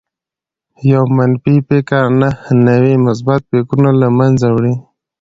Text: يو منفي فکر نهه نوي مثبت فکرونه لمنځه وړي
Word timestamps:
يو 0.89 1.03
منفي 1.17 1.55
فکر 1.67 2.03
نهه 2.19 2.39
نوي 2.67 2.93
مثبت 3.05 3.41
فکرونه 3.49 3.89
لمنځه 4.01 4.47
وړي 4.55 4.73